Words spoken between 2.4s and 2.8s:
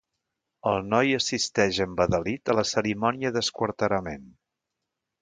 a la